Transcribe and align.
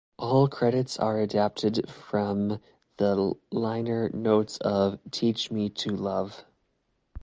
All 0.17 0.47
credits 0.47 0.97
are 0.97 1.19
adapted 1.19 1.87
from 1.87 2.59
the 2.97 3.35
liner 3.51 4.09
notes 4.09 4.57
of 4.57 4.97
"Teach 5.11 5.51
Me 5.51 5.69
to 5.69 5.95
Love". 5.95 6.43